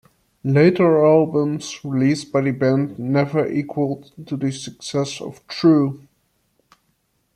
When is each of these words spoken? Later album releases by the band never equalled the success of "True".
Later 0.43 1.05
album 1.05 1.59
releases 1.83 2.25
by 2.25 2.41
the 2.41 2.49
band 2.49 2.97
never 2.97 3.47
equalled 3.47 4.11
the 4.17 4.51
success 4.51 5.21
of 5.21 5.45
"True". 5.47 6.07